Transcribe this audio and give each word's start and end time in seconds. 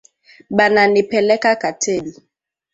Bana 0.57 0.81
nipeleka 0.93 1.51
katebi 1.55 2.13